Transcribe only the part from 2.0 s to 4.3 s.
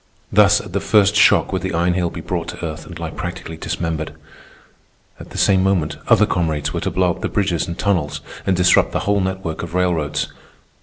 be brought to earth and lie practically dismembered.